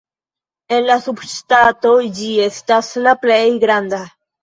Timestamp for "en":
0.77-0.87